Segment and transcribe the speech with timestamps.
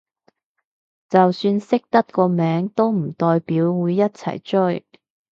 [1.09, 4.83] 就算識得個名都唔代表會一齊追